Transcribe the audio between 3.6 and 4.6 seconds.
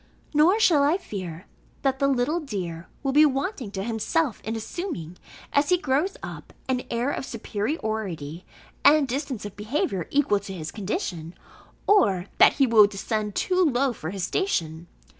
to himself in